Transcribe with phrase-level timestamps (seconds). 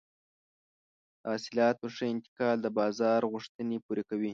[1.21, 4.29] د حاصلاتو ښه انتقال د بازار غوښتنې پوره کوي.